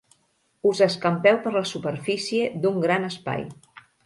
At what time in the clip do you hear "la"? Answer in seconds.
1.57-1.63